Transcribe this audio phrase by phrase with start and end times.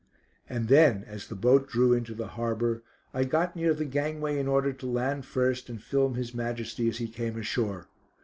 [0.49, 2.81] And then, as the boat drew into the harbour,
[3.13, 6.97] I got near the gangway in order to land first and film His Majesty as
[6.97, 7.85] he came ashore.